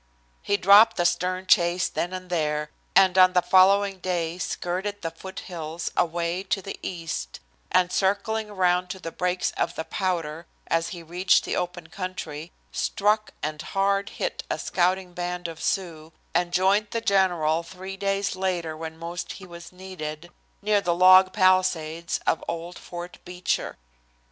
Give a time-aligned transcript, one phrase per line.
[0.41, 5.11] He dropped the stern chase then and there, and on the following day skirted the
[5.11, 7.39] foothills away to the east
[7.71, 12.51] and, circling round to the breaks of the Powder as he reached the open country,
[12.71, 18.35] struck and hard hit a scouting band of Sioux, and joined the general three days
[18.35, 20.31] later, when most he was needed,
[20.63, 23.77] near the log palisades of old Fort Beecher.